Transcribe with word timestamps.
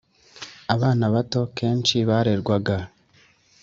Abana 0.73 1.03
bato 1.13 1.37
akenshi 1.47 1.97
barerwaga 2.09 2.77